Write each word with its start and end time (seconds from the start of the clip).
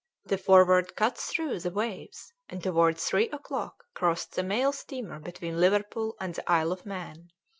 The 0.25 0.39
Forward 0.39 0.95
cut 0.95 1.15
through 1.15 1.59
the 1.59 1.69
waves, 1.69 2.33
and 2.49 2.63
towards 2.63 3.05
three 3.05 3.29
o'clock 3.29 3.83
crossed 3.93 4.31
the 4.33 4.41
mail 4.41 4.71
steamer 4.71 5.19
between 5.19 5.59
Liverpool 5.61 6.15
and 6.19 6.33
the 6.33 6.51
Isle 6.51 6.71
of 6.71 6.87
Man. 6.87 7.29